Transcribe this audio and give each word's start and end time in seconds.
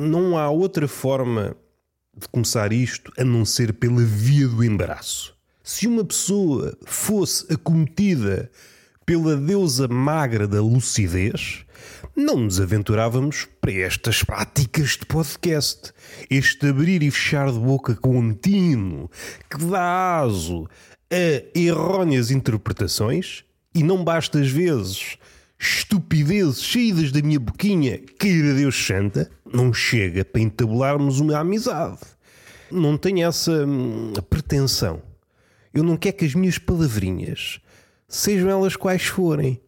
não 0.00 0.38
há 0.38 0.48
outra 0.48 0.88
forma 0.88 1.54
de 2.16 2.26
começar 2.28 2.72
isto 2.72 3.12
a 3.18 3.24
não 3.24 3.44
ser 3.44 3.74
pela 3.74 4.02
via 4.02 4.48
do 4.48 4.64
embaraço. 4.64 5.36
Se 5.62 5.86
uma 5.86 6.04
pessoa 6.04 6.76
fosse 6.86 7.52
acometida 7.52 8.50
pela 9.04 9.36
deusa 9.36 9.86
magra 9.86 10.48
da 10.48 10.60
lucidez, 10.60 11.64
não 12.16 12.36
nos 12.40 12.60
aventurávamos 12.60 13.46
para 13.60 13.72
estas 13.72 14.22
práticas 14.24 14.90
de 14.90 15.06
podcast. 15.06 15.92
Este 16.28 16.68
abrir 16.68 17.02
e 17.02 17.10
fechar 17.10 17.52
de 17.52 17.58
boca 17.58 17.94
contínuo 17.94 19.10
que 19.48 19.64
dá 19.66 20.20
aso 20.20 20.66
a 21.10 21.58
erróneas 21.58 22.30
interpretações 22.30 23.44
e 23.74 23.82
não 23.82 24.02
basta 24.02 24.40
às 24.40 24.50
vezes 24.50 25.16
estupidezes 25.60 26.72
saídas 26.72 27.12
da 27.12 27.20
minha 27.20 27.38
boquinha, 27.38 27.98
queira 28.18 28.54
Deus 28.54 28.74
santa, 28.74 29.30
não 29.44 29.74
chega 29.74 30.24
para 30.24 30.40
entabularmos 30.40 31.20
uma 31.20 31.38
amizade. 31.38 31.98
Não 32.70 32.96
tenho 32.96 33.28
essa 33.28 33.66
hum, 33.66 34.14
pretensão. 34.30 35.02
Eu 35.74 35.82
não 35.82 35.98
quero 35.98 36.16
que 36.16 36.24
as 36.24 36.34
minhas 36.34 36.56
palavrinhas, 36.56 37.60
sejam 38.08 38.48
elas 38.48 38.74
quais 38.74 39.04
forem, 39.04 39.60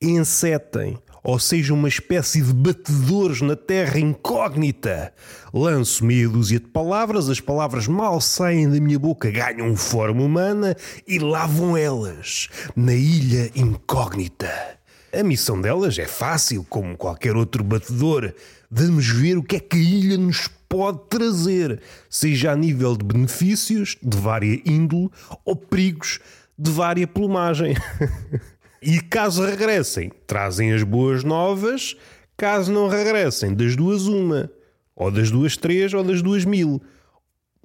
encetem 0.00 0.96
ou 1.24 1.38
sejam 1.38 1.76
uma 1.76 1.88
espécie 1.88 2.40
de 2.42 2.52
batedores 2.52 3.40
na 3.40 3.56
terra 3.56 3.98
incógnita. 3.98 5.12
Lanço 5.52 6.04
meia 6.04 6.28
dúzia 6.28 6.60
de 6.60 6.66
palavras, 6.66 7.28
as 7.28 7.40
palavras 7.40 7.86
mal 7.88 8.20
saem 8.20 8.70
da 8.70 8.80
minha 8.80 8.98
boca, 8.98 9.30
ganham 9.30 9.76
forma 9.76 10.22
humana 10.22 10.76
e 11.06 11.18
lá 11.18 11.46
vão 11.46 11.76
elas, 11.76 12.48
na 12.74 12.94
ilha 12.94 13.50
incógnita. 13.54 14.81
A 15.14 15.22
missão 15.22 15.60
delas 15.60 15.98
é 15.98 16.06
fácil, 16.06 16.64
como 16.64 16.96
qualquer 16.96 17.36
outro 17.36 17.62
batedor. 17.62 18.32
Vamos 18.70 19.06
ver 19.06 19.36
o 19.36 19.42
que 19.42 19.56
é 19.56 19.60
que 19.60 19.76
a 19.76 19.80
ilha 19.80 20.16
nos 20.16 20.48
pode 20.66 21.00
trazer, 21.10 21.82
seja 22.08 22.52
a 22.52 22.56
nível 22.56 22.96
de 22.96 23.04
benefícios 23.04 23.98
de 24.02 24.16
vária 24.16 24.58
índole 24.64 25.10
ou 25.44 25.54
perigos 25.54 26.18
de 26.58 26.70
vária 26.70 27.06
plumagem. 27.06 27.76
e 28.80 29.02
caso 29.02 29.44
regressem, 29.44 30.10
trazem 30.26 30.72
as 30.72 30.82
boas 30.82 31.22
novas, 31.22 31.94
caso 32.34 32.72
não 32.72 32.88
regressem, 32.88 33.52
das 33.52 33.76
duas 33.76 34.06
uma, 34.06 34.50
ou 34.96 35.10
das 35.10 35.30
duas 35.30 35.58
três, 35.58 35.92
ou 35.92 36.02
das 36.02 36.22
duas 36.22 36.46
mil. 36.46 36.80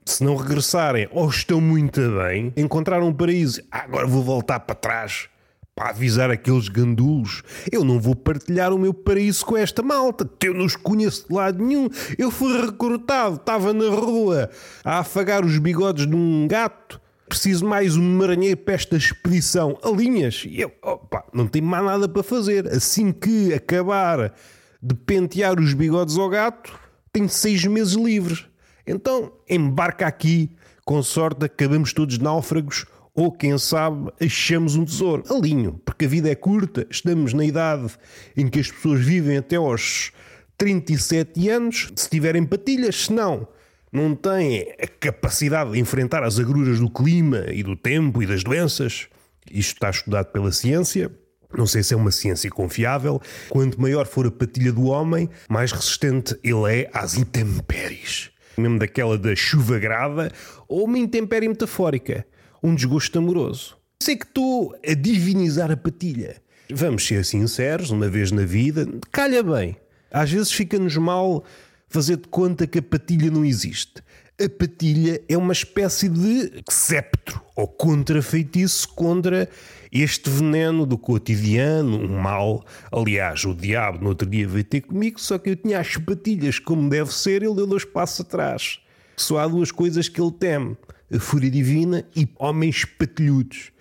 Se 0.03 0.21
não 0.21 0.35
regressarem 0.35 1.07
ou 1.13 1.29
estão 1.29 1.61
muito 1.61 2.01
bem, 2.17 2.51
encontraram 2.57 3.07
um 3.07 3.13
paraíso, 3.13 3.61
ah, 3.71 3.83
agora 3.83 4.05
vou 4.05 4.21
voltar 4.21 4.59
para 4.59 4.75
trás 4.75 5.29
para 5.77 5.91
avisar 5.91 6.31
aqueles 6.31 6.69
gandulos. 6.69 7.43
Eu 7.71 7.83
não 7.83 7.99
vou 7.99 8.15
partilhar 8.15 8.73
o 8.73 8.79
meu 8.79 8.91
paraíso 8.91 9.45
com 9.45 9.55
esta 9.55 9.83
malta. 9.83 10.27
Eu 10.43 10.55
não 10.55 10.65
os 10.65 10.75
conheço 10.75 11.27
de 11.27 11.35
lado 11.35 11.63
nenhum. 11.63 11.87
Eu 12.17 12.31
fui 12.31 12.59
recrutado, 12.59 13.35
estava 13.35 13.71
na 13.73 13.87
rua 13.87 14.49
a 14.83 14.97
afagar 14.97 15.45
os 15.45 15.59
bigodes 15.59 16.07
de 16.07 16.15
um 16.15 16.47
gato. 16.47 16.99
Preciso 17.29 17.63
mais 17.63 17.95
um 17.95 18.17
maranheiro 18.17 18.57
para 18.57 18.73
esta 18.73 18.97
expedição. 18.97 19.77
A 19.83 19.89
linhas. 19.91 20.45
E 20.47 20.61
eu, 20.61 20.71
opa, 20.81 21.23
não 21.31 21.45
tenho 21.45 21.65
mais 21.65 21.85
nada 21.85 22.09
para 22.09 22.23
fazer. 22.23 22.67
Assim 22.69 23.11
que 23.11 23.53
acabar 23.53 24.33
de 24.81 24.95
pentear 24.95 25.59
os 25.59 25.75
bigodes 25.75 26.17
ao 26.17 26.27
gato, 26.27 26.73
tenho 27.13 27.29
seis 27.29 27.63
meses 27.65 27.93
livres. 27.93 28.47
Então, 28.87 29.31
embarca 29.47 30.07
aqui. 30.07 30.49
Com 30.83 31.03
sorte, 31.03 31.45
acabamos 31.45 31.93
todos 31.93 32.17
náufragos 32.17 32.85
ou 33.17 33.31
quem 33.31 33.57
sabe 33.57 34.11
achamos 34.21 34.75
um 34.75 34.85
tesouro. 34.85 35.23
Alinho, 35.33 35.81
porque 35.83 36.05
a 36.05 36.07
vida 36.07 36.29
é 36.29 36.35
curta, 36.35 36.85
estamos 36.87 37.33
na 37.33 37.43
idade 37.43 37.91
em 38.37 38.47
que 38.47 38.59
as 38.59 38.69
pessoas 38.69 39.03
vivem 39.03 39.37
até 39.37 39.55
aos 39.55 40.11
37 40.55 41.49
anos, 41.49 41.91
se 41.95 42.07
tiverem 42.07 42.45
patilhas, 42.45 43.05
se 43.05 43.13
não, 43.13 43.47
não 43.91 44.13
têm 44.13 44.71
a 44.79 44.85
capacidade 44.87 45.71
de 45.71 45.79
enfrentar 45.79 46.23
as 46.23 46.37
agruras 46.37 46.79
do 46.79 46.91
clima 46.91 47.45
e 47.51 47.63
do 47.63 47.75
tempo 47.75 48.21
e 48.21 48.27
das 48.27 48.43
doenças. 48.43 49.07
Isto 49.51 49.73
está 49.73 49.89
estudado 49.89 50.27
pela 50.27 50.51
ciência. 50.51 51.11
Não 51.57 51.65
sei 51.65 51.81
se 51.81 51.95
é 51.95 51.97
uma 51.97 52.11
ciência 52.11 52.51
confiável. 52.51 53.19
Quanto 53.49 53.81
maior 53.81 54.05
for 54.05 54.27
a 54.27 54.31
patilha 54.31 54.71
do 54.71 54.83
homem, 54.83 55.27
mais 55.49 55.71
resistente 55.71 56.37
ele 56.43 56.81
é 56.81 56.89
às 56.93 57.17
intempéries. 57.17 58.29
Mesmo 58.55 58.77
daquela 58.77 59.17
da 59.17 59.35
chuva 59.35 59.79
grada 59.79 60.31
ou 60.67 60.85
uma 60.85 60.99
intempérie 60.99 61.49
metafórica 61.49 62.25
um 62.61 62.75
desgosto 62.75 63.17
amoroso. 63.19 63.77
Sei 64.01 64.15
que 64.15 64.25
estou 64.25 64.75
a 64.87 64.93
divinizar 64.93 65.71
a 65.71 65.77
patilha. 65.77 66.41
Vamos 66.69 67.05
ser 67.05 67.23
sinceros, 67.25 67.91
uma 67.91 68.09
vez 68.09 68.31
na 68.31 68.43
vida, 68.43 68.87
calha 69.11 69.41
bem. 69.41 69.77
Às 70.11 70.31
vezes 70.31 70.51
fica-nos 70.51 70.95
mal 70.97 71.43
fazer 71.89 72.17
de 72.17 72.27
conta 72.27 72.67
que 72.67 72.79
a 72.79 72.81
patilha 72.81 73.31
não 73.31 73.43
existe. 73.43 74.03
A 74.39 74.47
patilha 74.47 75.21
é 75.27 75.37
uma 75.37 75.53
espécie 75.53 76.07
de 76.07 76.61
sceptro 76.69 77.41
ou 77.55 77.67
contrafeitiço 77.67 78.89
contra 78.89 79.49
este 79.91 80.29
veneno 80.29 80.85
do 80.85 80.97
cotidiano, 80.97 81.97
um 81.97 82.19
mal. 82.19 82.63
Aliás, 82.91 83.43
o 83.45 83.53
diabo 83.55 83.99
no 83.99 84.09
outro 84.09 84.29
dia 84.29 84.47
veio 84.47 84.63
ter 84.63 84.81
comigo, 84.81 85.19
só 85.19 85.37
que 85.37 85.49
eu 85.49 85.55
tinha 85.55 85.79
as 85.79 85.97
patilhas 85.97 86.59
como 86.59 86.87
deve 86.87 87.11
ser, 87.11 87.41
ele 87.41 87.55
deu 87.55 87.65
dois 87.65 87.83
passos 87.83 88.21
atrás. 88.21 88.79
Só 89.15 89.39
há 89.39 89.47
duas 89.47 89.71
coisas 89.71 90.07
que 90.07 90.21
ele 90.21 90.31
teme 90.31 90.77
a 91.11 91.19
fúria 91.19 91.49
divina 91.49 92.05
e 92.15 92.27
homens 92.37 92.85
patilhudos. 92.85 93.71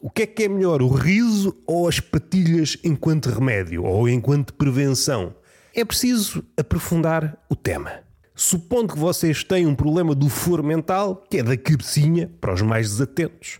O 0.00 0.10
que 0.10 0.22
é 0.22 0.26
que 0.26 0.44
é 0.44 0.48
melhor, 0.48 0.80
o 0.80 0.88
riso 0.88 1.56
ou 1.66 1.88
as 1.88 1.98
patilhas 1.98 2.76
enquanto 2.84 3.30
remédio 3.30 3.84
ou 3.84 4.08
enquanto 4.08 4.54
prevenção? 4.54 5.34
É 5.74 5.84
preciso 5.84 6.44
aprofundar 6.56 7.36
o 7.50 7.56
tema. 7.56 8.00
Supondo 8.34 8.92
que 8.92 8.98
vocês 8.98 9.42
têm 9.42 9.66
um 9.66 9.74
problema 9.74 10.14
do 10.14 10.28
foro 10.28 10.62
mental, 10.62 11.24
que 11.28 11.38
é 11.38 11.42
da 11.42 11.56
cabecinha, 11.56 12.30
para 12.40 12.54
os 12.54 12.62
mais 12.62 12.90
desatentos, 12.90 13.58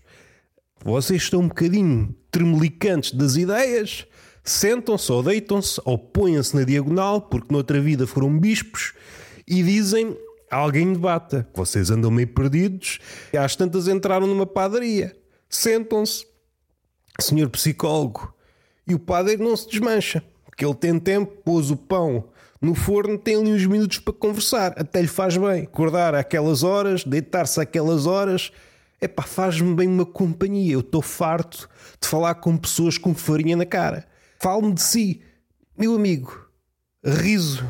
vocês 0.83 1.23
estão 1.23 1.41
um 1.41 1.47
bocadinho 1.49 2.15
tremelicantes 2.31 3.11
das 3.11 3.35
ideias, 3.35 4.05
sentam-se 4.41 5.11
ou 5.11 5.21
deitam-se 5.21 5.81
ou 5.83 5.97
põem-se 5.97 6.55
na 6.55 6.63
diagonal, 6.63 7.21
porque 7.21 7.53
noutra 7.53 7.81
vida 7.81 8.07
foram 8.07 8.39
bispos, 8.39 8.93
e 9.45 9.61
dizem 9.61 10.15
alguém 10.49 10.93
debata. 10.93 11.47
Vocês 11.53 11.89
andam 11.89 12.11
meio 12.11 12.27
perdidos. 12.27 12.99
E 13.33 13.37
às 13.37 13.55
tantas 13.55 13.87
entraram 13.87 14.27
numa 14.27 14.45
padaria. 14.45 15.15
Sentam-se. 15.49 16.25
Senhor 17.19 17.49
psicólogo. 17.49 18.33
E 18.87 18.95
o 18.95 18.99
padre 18.99 19.37
não 19.37 19.55
se 19.55 19.69
desmancha. 19.69 20.23
Porque 20.45 20.65
ele 20.65 20.75
tem 20.75 20.99
tempo, 20.99 21.41
pôs 21.43 21.71
o 21.71 21.77
pão 21.77 22.29
no 22.61 22.75
forno, 22.75 23.17
tem 23.17 23.35
ali 23.35 23.53
uns 23.53 23.65
minutos 23.65 23.99
para 23.99 24.13
conversar. 24.13 24.73
Até 24.77 25.01
lhe 25.01 25.07
faz 25.07 25.37
bem. 25.37 25.63
Acordar 25.63 26.13
àquelas 26.13 26.63
horas, 26.63 27.03
deitar-se 27.03 27.59
àquelas 27.59 28.05
horas. 28.05 28.51
Epá, 29.01 29.23
faz-me 29.23 29.73
bem 29.73 29.87
uma 29.87 30.05
companhia. 30.05 30.73
Eu 30.73 30.81
estou 30.81 31.01
farto 31.01 31.69
de 32.01 32.07
falar 32.07 32.35
com 32.35 32.57
pessoas 32.57 32.97
com 32.97 33.15
farinha 33.15 33.55
na 33.55 33.65
cara. 33.65 34.05
Fale-me 34.39 34.73
de 34.73 34.81
si. 34.81 35.21
Meu 35.77 35.95
amigo, 35.95 36.49
riso. 37.03 37.65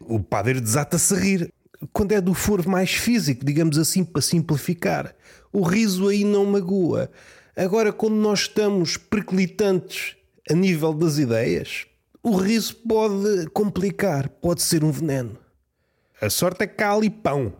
O 0.00 0.20
padre 0.20 0.60
desata-se 0.60 1.14
a 1.14 1.18
rir 1.18 1.52
quando 1.92 2.12
é 2.12 2.20
do 2.20 2.34
foro 2.34 2.68
mais 2.68 2.92
físico, 2.92 3.44
digamos 3.44 3.78
assim, 3.78 4.04
para 4.04 4.22
simplificar, 4.22 5.14
o 5.52 5.62
riso 5.62 6.08
aí 6.08 6.24
não 6.24 6.44
magoa. 6.44 7.10
Agora, 7.56 7.92
quando 7.92 8.14
nós 8.14 8.40
estamos 8.40 8.96
perclitantes 8.96 10.16
a 10.50 10.54
nível 10.54 10.92
das 10.92 11.18
ideias, 11.18 11.86
o 12.22 12.36
riso 12.36 12.76
pode 12.76 13.48
complicar, 13.50 14.28
pode 14.28 14.62
ser 14.62 14.84
um 14.84 14.90
veneno. 14.90 15.38
A 16.20 16.28
sorte 16.28 16.64
é 16.64 16.66
que 16.66 16.82
há 16.82 16.92
ali 16.92 17.10
pão. 17.10 17.52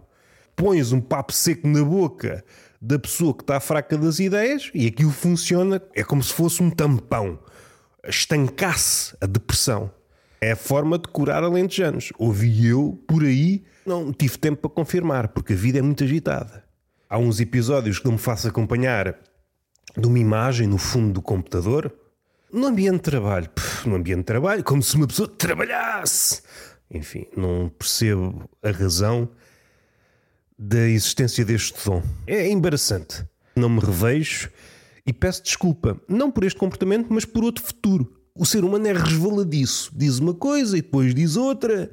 Pões 0.57 0.91
um 0.91 1.01
papo 1.01 1.33
seco 1.33 1.69
na 1.69 1.85
boca 1.85 2.45
da 2.81 2.99
pessoa 2.99 3.35
que 3.35 3.43
está 3.43 3.61
fraca 3.61 3.97
das 3.97 4.19
ideias 4.19 4.71
e 4.75 4.87
aquilo 4.87 5.11
funciona, 5.11 5.81
é 5.95 6.03
como 6.03 6.23
se 6.23 6.33
fosse 6.33 6.63
um 6.63 6.71
tampão. 6.71 7.39
Estancasse 8.05 9.17
a 9.21 9.27
depressão. 9.27 9.91
É 10.41 10.53
a 10.53 10.57
forma 10.57 10.99
de 10.99 11.09
curar 11.09 11.43
alentejanos. 11.43 12.13
Ouvi 12.19 12.67
eu 12.67 13.03
por 13.07 13.25
aí 13.25 13.65
não 13.85 14.13
tive 14.13 14.39
tempo 14.39 14.69
para 14.69 14.71
confirmar, 14.71 15.29
porque 15.29 15.55
a 15.55 15.57
vida 15.57 15.79
é 15.79 15.83
muito 15.83 16.05
agitada. 16.05 16.65
Há 17.09 17.19
uns 17.19 17.41
episódios 17.41 17.99
que 17.99 18.05
não 18.05 18.13
me 18.13 18.19
faço 18.19 18.47
acompanhar 18.47 19.17
de 19.97 20.07
uma 20.07 20.19
imagem 20.19 20.67
no 20.67 20.79
fundo 20.79 21.15
do 21.15 21.23
computador. 21.23 21.93
No 22.53 22.67
ambiente 22.67 22.97
de 22.97 23.03
trabalho, 23.03 23.51
no 23.85 23.97
ambiente 23.97 24.19
de 24.19 24.25
trabalho, 24.25 24.63
como 24.63 24.83
se 24.83 24.95
uma 24.97 25.07
pessoa 25.07 25.29
trabalhasse. 25.29 26.43
Enfim, 26.91 27.27
não 27.37 27.69
percebo 27.69 28.49
a 28.63 28.71
razão 28.71 29.29
da 30.59 30.89
existência 30.89 31.45
deste 31.45 31.85
dom. 31.85 32.03
É 32.27 32.49
embaraçante. 32.49 33.25
Não 33.55 33.69
me 33.69 33.81
revejo 33.81 34.51
e 35.07 35.13
peço 35.13 35.43
desculpa, 35.43 35.99
não 36.09 36.31
por 36.31 36.45
este 36.45 36.59
comportamento, 36.59 37.07
mas 37.11 37.25
por 37.25 37.43
outro 37.43 37.65
futuro. 37.65 38.18
O 38.39 38.47
ser 38.47 38.65
humano 38.65 38.87
é 38.87 38.93
resvaladiço. 38.93 39.91
Diz 39.95 40.19
uma 40.19 40.33
coisa 40.33 40.79
e 40.79 40.83
depois 40.83 41.15
diz 41.15 41.37
outra. 41.37 41.91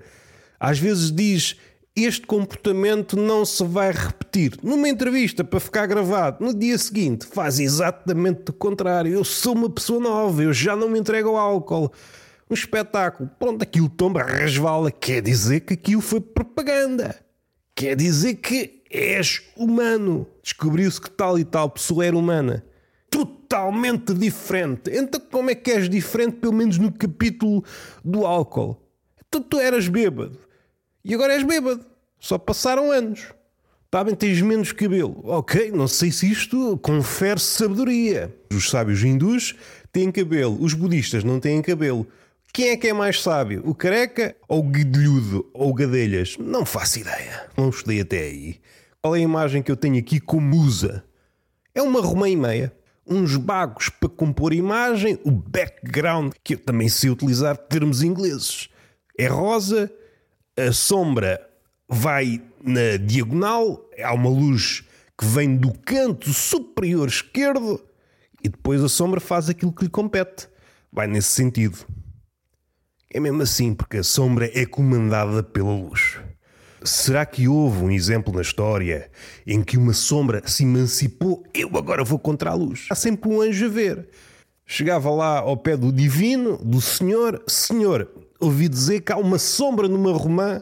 Às 0.59 0.77
vezes 0.80 1.12
diz 1.12 1.57
este 1.95 2.27
comportamento 2.27 3.15
não 3.15 3.45
se 3.45 3.63
vai 3.63 3.92
repetir. 3.92 4.57
Numa 4.62 4.89
entrevista 4.89 5.44
para 5.44 5.59
ficar 5.62 5.88
gravado, 5.88 6.44
no 6.44 6.53
dia 6.53 6.77
seguinte, 6.77 7.25
faz 7.25 7.59
exatamente 7.59 8.50
o 8.50 8.53
contrário. 8.53 9.13
Eu 9.13 9.24
sou 9.24 9.56
uma 9.56 9.69
pessoa 9.69 10.00
nova, 10.00 10.44
eu 10.44 10.51
já 10.51 10.75
não 10.75 10.89
me 10.89 11.00
entrego 11.00 11.30
ao 11.30 11.38
álcool. 11.38 11.92
Um 12.50 12.53
espetáculo. 12.53 13.30
Pronto, 13.39 13.63
aquilo 13.63 13.89
tomba, 13.89 14.21
resvala. 14.24 14.92
Quer 14.92 15.21
dizer 15.21 15.62
que 15.62 15.74
aquilo 15.74 16.01
foi 16.01 16.19
propaganda. 16.19 17.15
Quer 17.74 17.95
dizer 17.95 18.36
que 18.36 18.83
és 18.92 19.42
humano. 19.56 20.27
Descobriu-se 20.44 21.01
que 21.01 21.09
tal 21.09 21.39
e 21.39 21.45
tal 21.45 21.69
pessoa 21.69 22.06
era 22.06 22.15
humana. 22.15 22.63
Totalmente 23.10 24.13
diferente. 24.13 24.92
Então, 24.92 25.22
como 25.31 25.50
é 25.50 25.56
que 25.56 25.72
és 25.72 25.90
diferente, 25.90 26.38
pelo 26.38 26.54
menos 26.54 26.78
no 26.78 26.92
capítulo 26.92 27.63
do 28.04 28.25
álcool? 28.25 28.81
Então, 29.28 29.42
tu 29.42 29.60
eras 29.60 29.88
bêbado. 29.88 30.38
E 31.04 31.13
agora 31.13 31.34
és 31.34 31.44
bêbado. 31.44 31.86
Só 32.19 32.38
passaram 32.38 32.92
anos. 32.92 33.34
Está 33.86 34.04
bem, 34.04 34.16
tens 34.16 34.42
menos 34.42 34.72
cabelo. 34.72 35.22
Ok, 35.24 35.72
não 35.72 35.88
sei 35.88 36.12
se 36.12 36.30
isto 36.30 36.78
confere 36.80 37.40
sabedoria. 37.40 38.36
Os 38.52 38.69
sábios 38.69 39.04
hindus 39.04 39.56
têm 39.92 40.12
cabelo, 40.12 40.57
os 40.60 40.74
budistas 40.74 41.24
não 41.24 41.40
têm 41.40 41.62
cabelo. 41.62 42.06
Quem 42.52 42.69
é 42.69 42.78
que 42.78 42.88
é 42.88 42.94
mais 42.94 43.22
sábio? 43.22 43.62
O 43.66 43.75
careca 43.75 44.36
ou 44.48 44.60
o 44.60 44.69
guedelhudo 44.69 45.50
ou 45.54 45.69
o 45.69 45.74
gadelhas? 45.74 46.38
Não 46.38 46.66
faço 46.66 47.00
ideia. 47.00 47.50
Não 47.56 47.69
estudei 47.69 48.02
até 48.02 48.19
aí. 48.19 48.60
Qual 49.02 49.16
é 49.16 49.19
a 49.19 49.22
imagem 49.22 49.62
que 49.62 49.72
eu 49.72 49.78
tenho 49.78 49.98
aqui 49.98 50.19
como 50.19 50.42
musa? 50.42 51.04
É 51.74 51.81
uma 51.81 52.02
romã 52.02 52.28
e 52.28 52.36
meia. 52.36 52.74
Uns 53.07 53.38
bagos 53.38 53.90
para 53.90 54.10
compor 54.10 54.54
imagem, 54.54 55.19
o 55.24 55.31
background, 55.31 56.34
que 56.44 56.56
eu 56.56 56.57
também 56.57 56.90
sei 56.90 57.10
utilizar 57.10 57.56
termos 57.56 58.02
ingleses. 58.02 58.69
É 59.18 59.28
rosa, 59.28 59.92
a 60.57 60.72
sombra 60.72 61.40
vai 61.88 62.42
na 62.63 62.98
diagonal, 62.98 63.90
há 64.04 64.13
uma 64.13 64.30
luz 64.30 64.84
que 65.18 65.25
vem 65.25 65.56
do 65.56 65.72
canto 65.72 66.34
superior 66.34 67.07
esquerdo 67.07 67.81
e 68.44 68.50
depois 68.50 68.84
a 68.84 68.90
sombra 68.90 69.19
faz 69.19 69.50
aquilo 69.50 69.72
que 69.72 69.86
lhe 69.86 69.90
compete. 69.90 70.48
Vai 70.92 71.07
nesse 71.07 71.30
sentido. 71.30 71.78
É 73.13 73.19
mesmo 73.19 73.42
assim, 73.42 73.74
porque 73.74 73.98
a 73.98 74.04
sombra 74.04 74.50
é 74.54 74.66
comandada 74.66 75.42
pela 75.42 75.74
luz. 75.74 76.18
Será 76.85 77.25
que 77.25 77.47
houve 77.47 77.83
um 77.83 77.89
exemplo 77.89 78.31
na 78.31 78.43
história 78.43 79.09
em 79.45 79.63
que 79.63 79.75
uma 79.75 79.91
sombra 79.91 80.43
se 80.45 80.61
emancipou? 80.61 81.43
Eu 81.51 81.75
agora 81.75 82.03
vou 82.03 82.19
contra 82.19 82.51
a 82.51 82.53
luz. 82.53 82.85
Há 82.91 82.95
sempre 82.95 83.27
um 83.27 83.41
anjo 83.41 83.65
a 83.65 83.69
ver. 83.69 84.07
Chegava 84.67 85.09
lá 85.09 85.39
ao 85.39 85.57
pé 85.57 85.75
do 85.75 85.91
divino, 85.91 86.57
do 86.57 86.79
Senhor, 86.79 87.43
Senhor, 87.47 88.07
ouvi 88.39 88.69
dizer 88.69 89.01
que 89.01 89.11
há 89.11 89.17
uma 89.17 89.39
sombra 89.39 89.87
numa 89.87 90.13
romã 90.13 90.61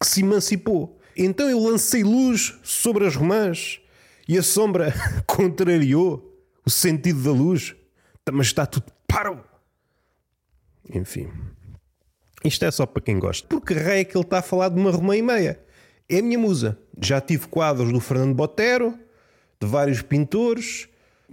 que 0.00 0.06
se 0.06 0.20
emancipou. 0.20 0.96
Então 1.16 1.50
eu 1.50 1.58
lancei 1.58 2.04
luz 2.04 2.56
sobre 2.62 3.04
as 3.04 3.16
romãs 3.16 3.80
e 4.28 4.38
a 4.38 4.44
sombra 4.44 4.94
contrariou 5.26 6.38
o 6.64 6.70
sentido 6.70 7.20
da 7.20 7.32
luz. 7.32 7.74
Mas 8.32 8.46
está 8.46 8.64
tudo 8.64 8.86
paro. 9.08 9.42
Enfim. 10.88 11.28
Isto 12.44 12.66
é 12.66 12.70
só 12.70 12.84
para 12.84 13.02
quem 13.02 13.18
gosta. 13.18 13.48
Porque 13.48 13.72
rei 13.72 14.00
é 14.00 14.04
que 14.04 14.14
ele 14.14 14.24
está 14.24 14.38
a 14.38 14.42
falar 14.42 14.68
de 14.68 14.78
uma 14.78 14.90
romã 14.90 15.16
e 15.16 15.22
meia. 15.22 15.58
É 16.06 16.18
a 16.18 16.22
minha 16.22 16.38
musa. 16.38 16.78
Já 17.00 17.18
tive 17.18 17.48
quadros 17.48 17.90
do 17.90 17.98
Fernando 17.98 18.34
Botero, 18.34 18.98
de 19.58 19.66
vários 19.66 20.02
pintores, 20.02 20.86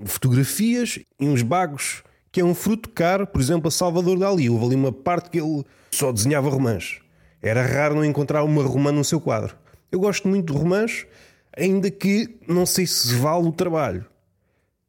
fotografias 0.05 0.99
e 1.19 1.27
uns 1.27 1.41
bagos 1.41 2.01
que 2.31 2.39
é 2.39 2.45
um 2.45 2.55
fruto 2.55 2.89
caro. 2.89 3.27
Por 3.27 3.41
exemplo, 3.41 3.67
a 3.67 3.71
Salvador 3.71 4.17
Dali. 4.17 4.49
Houve 4.49 4.67
ali 4.67 4.75
uma 4.75 4.93
parte 4.93 5.29
que 5.29 5.39
ele 5.39 5.65
só 5.91 6.13
desenhava 6.13 6.49
romãs. 6.49 6.99
Era 7.41 7.61
raro 7.61 7.95
não 7.95 8.05
encontrar 8.05 8.43
uma 8.43 8.63
romã 8.63 8.91
no 8.93 9.03
seu 9.03 9.19
quadro. 9.19 9.57
Eu 9.91 9.99
gosto 9.99 10.29
muito 10.29 10.53
de 10.53 10.57
romãs, 10.57 11.05
ainda 11.57 11.91
que 11.91 12.39
não 12.47 12.65
sei 12.65 12.87
se 12.87 13.13
vale 13.15 13.45
o 13.47 13.51
trabalho. 13.51 14.05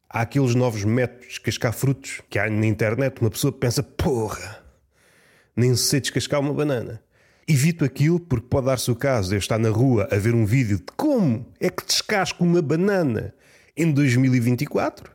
Há 0.09 0.21
aqueles 0.21 0.55
novos 0.55 0.85
métodos 0.85 1.23
de 1.23 1.29
descascar 1.29 1.73
frutos 1.73 2.21
que 2.29 2.39
há 2.39 2.49
na 2.49 2.65
internet. 2.65 3.19
Uma 3.19 3.31
pessoa 3.31 3.51
pensa, 3.51 3.83
porra, 3.83 4.62
nem 5.55 5.75
sei 5.75 6.01
descascar 6.01 6.39
uma 6.39 6.53
banana. 6.53 7.01
Evito 7.47 7.83
aquilo 7.83 8.19
porque 8.19 8.47
pode 8.47 8.67
dar-se 8.67 8.89
o 8.89 8.95
caso 8.95 9.29
de 9.29 9.35
eu 9.35 9.39
estar 9.39 9.57
na 9.57 9.69
rua 9.69 10.07
a 10.11 10.15
ver 10.17 10.33
um 10.33 10.45
vídeo 10.45 10.77
de 10.77 10.85
como 10.95 11.45
é 11.59 11.69
que 11.69 11.85
descasco 11.85 12.43
uma 12.43 12.61
banana 12.61 13.33
em 13.75 13.91
2024, 13.91 15.11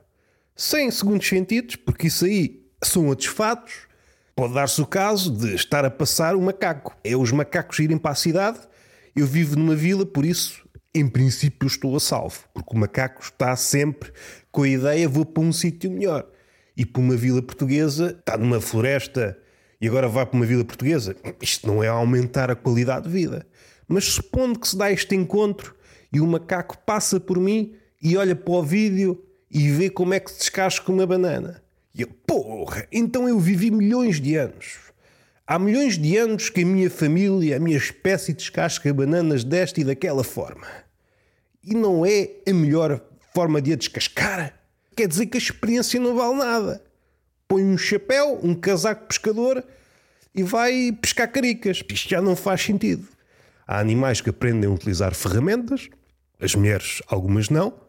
sem 0.54 0.90
segundos 0.90 1.26
sentidos, 1.26 1.76
porque 1.76 2.08
isso 2.08 2.24
aí 2.24 2.66
são 2.82 3.06
outros 3.06 3.28
fatos 3.28 3.88
Pode 4.38 4.54
dar-se 4.54 4.80
o 4.80 4.86
caso 4.86 5.32
de 5.32 5.52
estar 5.56 5.84
a 5.84 5.90
passar 5.90 6.36
um 6.36 6.42
macaco. 6.42 6.96
É 7.02 7.16
os 7.16 7.32
macacos 7.32 7.80
irem 7.80 7.98
para 7.98 8.12
a 8.12 8.14
cidade. 8.14 8.60
Eu 9.16 9.26
vivo 9.26 9.56
numa 9.56 9.74
vila, 9.74 10.06
por 10.06 10.24
isso, 10.24 10.64
em 10.94 11.08
princípio, 11.08 11.66
estou 11.66 11.96
a 11.96 11.98
salvo. 11.98 12.44
Porque 12.54 12.72
o 12.72 12.78
macaco 12.78 13.20
está 13.20 13.56
sempre 13.56 14.12
com 14.52 14.62
a 14.62 14.68
ideia: 14.68 15.08
vou 15.08 15.26
para 15.26 15.42
um 15.42 15.52
sítio 15.52 15.90
melhor. 15.90 16.24
E 16.76 16.86
para 16.86 17.02
uma 17.02 17.16
vila 17.16 17.42
portuguesa, 17.42 18.16
está 18.16 18.38
numa 18.38 18.60
floresta 18.60 19.36
e 19.80 19.86
agora 19.86 20.08
vai 20.08 20.26
para 20.26 20.36
uma 20.36 20.46
vila 20.46 20.64
portuguesa. 20.64 21.14
Isto 21.40 21.66
não 21.66 21.82
é 21.82 21.88
aumentar 21.88 22.50
a 22.50 22.56
qualidade 22.56 23.06
de 23.06 23.12
vida. 23.12 23.46
Mas 23.86 24.04
supondo 24.04 24.58
que 24.58 24.68
se 24.68 24.76
dá 24.76 24.90
este 24.90 25.14
encontro 25.14 25.74
e 26.12 26.20
o 26.20 26.26
macaco 26.26 26.76
passa 26.78 27.18
por 27.20 27.38
mim 27.38 27.74
e 28.02 28.16
olha 28.16 28.34
para 28.34 28.52
o 28.52 28.62
vídeo 28.62 29.24
e 29.50 29.70
vê 29.70 29.88
como 29.88 30.14
é 30.14 30.20
que 30.20 30.30
se 30.30 30.38
descasca 30.38 30.90
uma 30.92 31.06
banana. 31.06 31.62
E 31.94 32.02
eu, 32.02 32.08
porra, 32.26 32.86
então 32.92 33.28
eu 33.28 33.38
vivi 33.38 33.70
milhões 33.70 34.20
de 34.20 34.36
anos. 34.36 34.78
Há 35.46 35.58
milhões 35.58 35.96
de 35.96 36.16
anos 36.16 36.50
que 36.50 36.62
a 36.62 36.66
minha 36.66 36.90
família, 36.90 37.56
a 37.56 37.60
minha 37.60 37.78
espécie 37.78 38.34
descasca 38.34 38.92
bananas 38.92 39.42
desta 39.42 39.80
e 39.80 39.84
daquela 39.84 40.22
forma. 40.22 40.66
E 41.64 41.74
não 41.74 42.04
é 42.04 42.30
a 42.46 42.52
melhor 42.52 43.00
forma 43.34 43.62
de 43.62 43.72
a 43.72 43.76
descascar. 43.76 44.54
Quer 44.94 45.08
dizer 45.08 45.26
que 45.26 45.38
a 45.38 45.40
experiência 45.40 45.98
não 45.98 46.14
vale 46.14 46.36
nada. 46.36 46.82
Põe 47.48 47.64
um 47.64 47.76
chapéu, 47.78 48.38
um 48.42 48.54
casaco 48.54 49.08
pescador 49.08 49.64
e 50.34 50.42
vai 50.42 50.92
pescar 50.92 51.32
caricas. 51.32 51.82
Isto 51.90 52.10
já 52.10 52.22
não 52.22 52.36
faz 52.36 52.62
sentido. 52.62 53.08
Há 53.66 53.80
animais 53.80 54.20
que 54.20 54.30
aprendem 54.30 54.70
a 54.70 54.72
utilizar 54.72 55.14
ferramentas, 55.14 55.88
as 56.38 56.54
mulheres, 56.54 57.02
algumas 57.08 57.48
não 57.48 57.88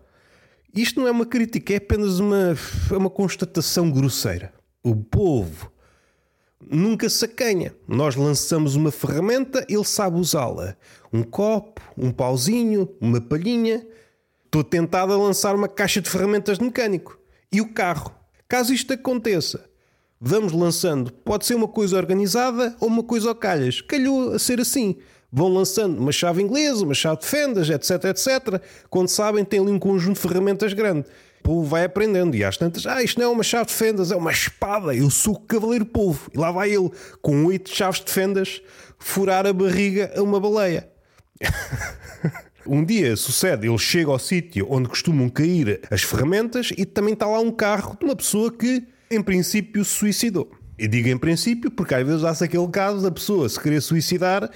isto 0.73 0.99
não 0.99 1.07
é 1.07 1.11
uma 1.11 1.25
crítica, 1.25 1.73
é 1.73 1.77
apenas 1.77 2.19
uma, 2.19 2.55
é 2.91 2.95
uma 2.95 3.09
constatação 3.09 3.89
grosseira. 3.89 4.53
O 4.83 4.95
povo 4.95 5.71
nunca 6.61 7.09
se 7.09 7.25
acanha. 7.25 7.73
Nós 7.87 8.15
lançamos 8.15 8.75
uma 8.75 8.91
ferramenta, 8.91 9.65
ele 9.67 9.83
sabe 9.83 10.17
usá-la. 10.17 10.75
Um 11.11 11.23
copo, 11.23 11.81
um 11.97 12.11
pauzinho, 12.11 12.87
uma 13.01 13.19
palhinha. 13.19 13.85
Estou 14.45 14.63
tentado 14.63 15.11
a 15.11 15.17
lançar 15.17 15.55
uma 15.55 15.67
caixa 15.67 16.01
de 16.01 16.09
ferramentas 16.09 16.59
de 16.59 16.65
mecânico. 16.65 17.19
E 17.51 17.61
o 17.61 17.73
carro. 17.73 18.13
Caso 18.49 18.73
isto 18.73 18.91
aconteça, 18.91 19.63
vamos 20.19 20.51
lançando. 20.51 21.13
Pode 21.13 21.45
ser 21.45 21.55
uma 21.55 21.67
coisa 21.67 21.95
organizada 21.95 22.75
ou 22.81 22.89
uma 22.89 23.03
coisa 23.03 23.29
ao 23.29 23.35
calhas. 23.35 23.79
Calhou 23.79 24.33
a 24.33 24.39
ser 24.39 24.59
assim 24.59 24.97
vão 25.31 25.47
lançando 25.47 25.99
uma 25.99 26.11
chave 26.11 26.41
inglesa, 26.41 26.83
uma 26.83 26.93
chave 26.93 27.21
de 27.21 27.27
fendas, 27.27 27.69
etc, 27.69 28.03
etc. 28.05 28.61
Quando 28.89 29.07
sabem, 29.09 29.45
tem 29.45 29.59
ali 29.59 29.71
um 29.71 29.79
conjunto 29.79 30.15
de 30.15 30.27
ferramentas 30.27 30.73
grande. 30.73 31.05
O 31.39 31.43
povo 31.43 31.63
vai 31.63 31.85
aprendendo 31.85 32.35
e 32.35 32.43
às 32.43 32.57
tantas, 32.57 32.85
ah, 32.85 33.01
isto 33.01 33.19
não 33.19 33.27
é 33.27 33.29
uma 33.29 33.43
chave 33.43 33.67
de 33.67 33.73
fendas, 33.73 34.11
é 34.11 34.15
uma 34.15 34.31
espada. 34.31 34.95
Eu 34.95 35.09
sou 35.09 35.35
o 35.35 35.39
cavaleiro 35.39 35.85
povo. 35.85 36.29
E 36.33 36.37
lá 36.37 36.51
vai 36.51 36.71
ele, 36.71 36.91
com 37.21 37.45
oito 37.45 37.69
chaves 37.69 38.01
de 38.03 38.11
fendas, 38.11 38.61
furar 38.97 39.45
a 39.45 39.53
barriga 39.53 40.11
a 40.15 40.21
uma 40.21 40.39
baleia. 40.39 40.89
um 42.69 42.85
dia 42.85 43.15
sucede, 43.15 43.67
ele 43.67 43.77
chega 43.77 44.11
ao 44.11 44.19
sítio 44.19 44.67
onde 44.69 44.87
costumam 44.87 45.27
cair 45.29 45.81
as 45.89 46.03
ferramentas 46.03 46.71
e 46.77 46.85
também 46.85 47.13
está 47.13 47.25
lá 47.25 47.39
um 47.39 47.51
carro 47.51 47.97
de 47.97 48.05
uma 48.05 48.15
pessoa 48.15 48.51
que, 48.51 48.83
em 49.09 49.21
princípio, 49.21 49.83
se 49.83 49.91
suicidou. 49.91 50.51
E 50.77 50.87
digo 50.87 51.09
em 51.09 51.17
princípio 51.17 51.71
porque 51.71 51.95
às 51.95 52.05
vezes 52.05 52.23
há-se 52.23 52.43
aquele 52.43 52.67
caso 52.69 53.01
da 53.01 53.11
pessoa 53.11 53.49
se 53.49 53.59
querer 53.59 53.81
suicidar 53.81 54.49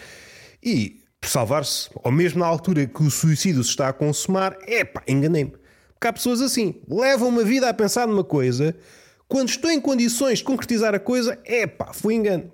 e 0.63 1.01
salvar-se, 1.21 1.89
ou 1.95 2.11
mesmo 2.11 2.39
na 2.39 2.45
altura 2.45 2.85
que 2.85 3.03
o 3.03 3.09
suicídio 3.09 3.63
se 3.63 3.71
está 3.71 3.89
a 3.89 3.93
consumar, 3.93 4.57
epá, 4.67 5.01
enganei-me. 5.07 5.53
Porque 5.93 6.07
há 6.07 6.13
pessoas 6.13 6.41
assim, 6.41 6.81
levam 6.87 7.29
uma 7.29 7.43
vida 7.43 7.67
a 7.67 7.73
pensar 7.73 8.07
numa 8.07 8.23
coisa, 8.23 8.75
quando 9.27 9.49
estou 9.49 9.71
em 9.71 9.81
condições 9.81 10.39
de 10.39 10.43
concretizar 10.45 10.93
a 10.93 10.99
coisa, 10.99 11.39
epá, 11.45 11.93
foi 11.93 12.13
engano. 12.13 12.51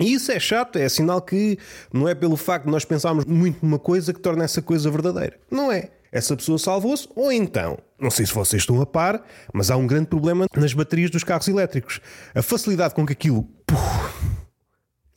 E 0.00 0.14
isso 0.14 0.32
é 0.32 0.40
chato, 0.40 0.76
é 0.76 0.88
sinal 0.88 1.20
que 1.20 1.58
não 1.92 2.08
é 2.08 2.14
pelo 2.14 2.36
facto 2.36 2.64
de 2.64 2.70
nós 2.70 2.84
pensarmos 2.84 3.24
muito 3.24 3.64
numa 3.64 3.78
coisa 3.78 4.12
que 4.12 4.20
torna 4.20 4.44
essa 4.44 4.62
coisa 4.62 4.90
verdadeira. 4.90 5.38
Não 5.50 5.70
é. 5.70 5.90
Essa 6.10 6.36
pessoa 6.36 6.58
salvou-se, 6.58 7.08
ou 7.16 7.32
então, 7.32 7.78
não 7.98 8.10
sei 8.10 8.26
se 8.26 8.34
vocês 8.34 8.62
estão 8.62 8.80
a 8.82 8.86
par, 8.86 9.22
mas 9.52 9.70
há 9.70 9.76
um 9.76 9.86
grande 9.86 10.08
problema 10.08 10.46
nas 10.54 10.74
baterias 10.74 11.10
dos 11.10 11.24
carros 11.24 11.48
elétricos. 11.48 12.00
A 12.34 12.42
facilidade 12.42 12.94
com 12.94 13.06
que 13.06 13.14
aquilo 13.14 13.48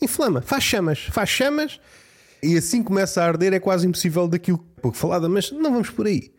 inflama, 0.01 0.41
faz 0.41 0.63
chamas, 0.63 0.99
faz 1.11 1.29
chamas 1.29 1.79
e 2.41 2.57
assim 2.57 2.81
começa 2.81 3.21
a 3.21 3.27
arder, 3.27 3.53
é 3.53 3.59
quase 3.59 3.87
impossível 3.87 4.27
daquilo 4.27 4.57
pouco 4.81 4.95
falada, 4.95 5.27
mas 5.27 5.51
não 5.51 5.71
vamos 5.71 5.89
por 5.89 6.05
aí. 6.05 6.33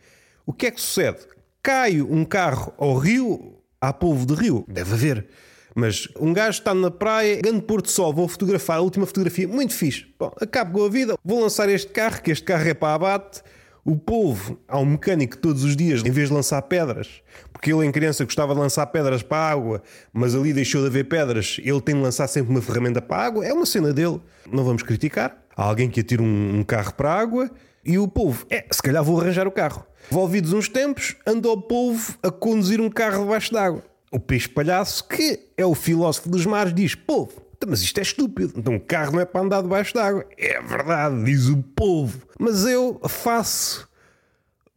O 0.46 0.52
que 0.52 0.66
é 0.66 0.70
que 0.70 0.80
sucede? 0.80 1.18
Cai 1.62 2.00
um 2.00 2.24
carro 2.24 2.72
ao 2.78 2.96
rio, 2.96 3.58
há 3.80 3.92
povo 3.92 4.24
de 4.24 4.34
rio, 4.34 4.64
deve 4.68 4.94
haver. 4.94 5.28
Mas 5.78 6.08
um 6.18 6.32
gajo 6.32 6.58
está 6.58 6.72
na 6.72 6.90
praia, 6.90 7.36
grande 7.36 7.62
de 7.82 7.90
sol, 7.90 8.10
vou 8.10 8.26
fotografar 8.26 8.78
a 8.78 8.80
última 8.80 9.04
fotografia, 9.04 9.46
muito 9.46 9.74
fixe. 9.74 10.06
Bom, 10.18 10.32
acabo 10.40 10.78
com 10.78 10.86
a 10.86 10.88
vida, 10.88 11.18
vou 11.22 11.38
lançar 11.38 11.68
este 11.68 11.92
carro, 11.92 12.22
que 12.22 12.30
este 12.30 12.44
carro 12.44 12.66
é 12.66 12.72
para 12.72 12.94
abate. 12.94 13.42
O 13.84 13.94
povo, 13.94 14.58
há 14.66 14.78
um 14.78 14.86
mecânico 14.86 15.36
que 15.36 15.42
todos 15.42 15.62
os 15.64 15.76
dias, 15.76 16.02
em 16.02 16.10
vez 16.10 16.28
de 16.28 16.34
lançar 16.34 16.62
pedras, 16.62 17.20
porque 17.52 17.70
ele 17.70 17.84
em 17.84 17.92
criança 17.92 18.24
gostava 18.24 18.54
de 18.54 18.60
lançar 18.60 18.86
pedras 18.86 19.22
para 19.22 19.36
a 19.36 19.50
água, 19.50 19.82
mas 20.14 20.34
ali 20.34 20.54
deixou 20.54 20.80
de 20.80 20.86
haver 20.86 21.04
pedras, 21.04 21.58
ele 21.62 21.80
tem 21.82 21.94
de 21.94 22.00
lançar 22.00 22.26
sempre 22.26 22.50
uma 22.50 22.62
ferramenta 22.62 23.02
para 23.02 23.18
a 23.18 23.26
água, 23.26 23.44
é 23.44 23.52
uma 23.52 23.66
cena 23.66 23.92
dele, 23.92 24.18
não 24.50 24.64
vamos 24.64 24.82
criticar. 24.82 25.36
Há 25.54 25.62
alguém 25.62 25.90
que 25.90 26.00
atira 26.00 26.22
um, 26.22 26.60
um 26.60 26.64
carro 26.64 26.94
para 26.94 27.12
a 27.12 27.20
água 27.20 27.50
e 27.84 27.98
o 27.98 28.08
povo, 28.08 28.46
é, 28.48 28.64
se 28.72 28.80
calhar 28.80 29.04
vou 29.04 29.20
arranjar 29.20 29.46
o 29.46 29.52
carro. 29.52 29.86
Envolvidos 30.10 30.54
uns 30.54 30.70
tempos, 30.70 31.16
anda 31.26 31.50
o 31.50 31.60
povo 31.60 32.16
a 32.22 32.30
conduzir 32.30 32.80
um 32.80 32.88
carro 32.88 33.24
debaixo 33.24 33.52
d'água. 33.52 33.84
O 34.10 34.20
peixe 34.20 34.48
palhaço, 34.48 35.06
que 35.08 35.40
é 35.56 35.66
o 35.66 35.74
filósofo 35.74 36.28
dos 36.28 36.46
mares, 36.46 36.72
diz: 36.72 36.94
Povo, 36.94 37.32
então, 37.56 37.70
mas 37.70 37.80
isto 37.80 37.98
é 37.98 38.02
estúpido. 38.02 38.52
Então, 38.56 38.74
um 38.74 38.78
carro 38.78 39.12
não 39.12 39.20
é 39.20 39.24
para 39.24 39.40
andar 39.40 39.62
debaixo 39.62 39.94
d'água. 39.94 40.26
É 40.36 40.60
verdade, 40.60 41.24
diz 41.24 41.48
o 41.48 41.62
povo. 41.62 42.26
Mas 42.38 42.66
eu 42.66 43.00
faço 43.08 43.88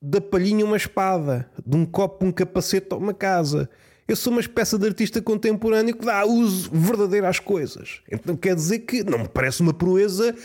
da 0.02 0.22
palhinha 0.22 0.64
uma 0.64 0.78
espada, 0.78 1.50
de 1.66 1.76
um 1.76 1.86
copo 1.86 2.26
um 2.26 2.32
capacete 2.32 2.94
uma 2.94 3.14
casa. 3.14 3.70
Eu 4.08 4.16
sou 4.16 4.32
uma 4.32 4.40
espécie 4.40 4.78
de 4.78 4.88
artista 4.88 5.22
contemporâneo 5.22 5.96
que 5.96 6.06
dá 6.06 6.26
uso 6.26 6.70
verdadeiro 6.72 7.28
às 7.28 7.40
coisas. 7.40 8.02
Então 8.10 8.36
quer 8.36 8.56
dizer 8.56 8.80
que 8.80 9.04
não 9.04 9.20
me 9.20 9.28
parece 9.28 9.62
uma 9.62 9.74
proeza 9.74 10.36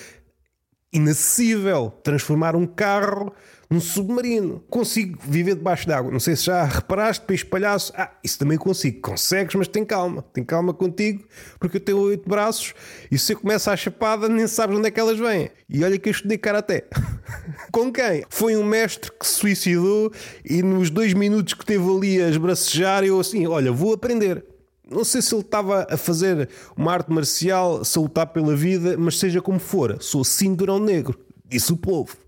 inacessível 0.92 1.92
transformar 2.02 2.54
um 2.54 2.66
carro 2.66 3.32
num 3.70 3.80
submarino. 3.80 4.62
Consigo 4.68 5.18
viver 5.22 5.54
debaixo 5.54 5.86
d'água. 5.86 6.10
Não 6.10 6.20
sei 6.20 6.36
se 6.36 6.44
já 6.46 6.64
reparaste, 6.64 7.24
peixe 7.24 7.44
palhaço. 7.44 7.92
Ah, 7.96 8.10
isso 8.22 8.38
também 8.38 8.58
consigo. 8.58 9.00
Consegues, 9.00 9.54
mas 9.54 9.68
tem 9.68 9.84
calma. 9.84 10.22
Tem 10.32 10.44
calma 10.44 10.72
contigo, 10.72 11.24
porque 11.58 11.76
eu 11.76 11.80
tenho 11.80 11.98
oito 11.98 12.28
braços 12.28 12.74
e 13.10 13.18
se 13.18 13.32
eu 13.32 13.38
começo 13.38 13.70
a 13.70 13.76
chapada, 13.76 14.28
nem 14.28 14.46
sabes 14.46 14.76
onde 14.76 14.88
é 14.88 14.90
que 14.90 15.00
elas 15.00 15.18
vêm. 15.18 15.50
E 15.68 15.84
olha 15.84 15.98
que 15.98 16.08
eu 16.08 16.12
estudei 16.12 16.38
karaté. 16.38 16.86
Com 17.72 17.92
quem? 17.92 18.24
Foi 18.28 18.56
um 18.56 18.64
mestre 18.64 19.10
que 19.12 19.26
se 19.26 19.34
suicidou 19.34 20.12
e 20.44 20.62
nos 20.62 20.90
dois 20.90 21.12
minutos 21.14 21.54
que 21.54 21.64
teve 21.64 21.84
ali 21.88 22.22
a 22.22 22.28
esbracejar, 22.28 23.04
eu 23.04 23.18
assim, 23.18 23.46
olha, 23.46 23.72
vou 23.72 23.92
aprender. 23.92 24.44
Não 24.90 25.02
sei 25.02 25.22
se 25.22 25.34
ele 25.34 25.40
estava 25.40 25.86
a 25.88 25.96
fazer 25.96 26.48
uma 26.76 26.92
arte 26.92 27.10
marcial, 27.10 27.84
se 27.84 27.98
lutar 27.98 28.26
pela 28.26 28.54
vida, 28.54 28.96
mas 28.98 29.18
seja 29.18 29.40
como 29.40 29.58
for, 29.58 29.96
sou 30.00 30.22
cinturão 30.22 30.78
negro, 30.78 31.18
disse 31.48 31.72
o 31.72 31.76
povo. 31.76 32.23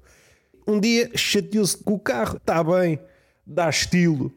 Um 0.67 0.81
dia 0.81 1.11
chateou-se 1.15 1.77
com 1.77 1.95
o 1.95 1.99
carro, 1.99 2.37
está 2.37 2.63
bem, 2.63 2.99
dá 3.47 3.69
estilo. 3.69 4.33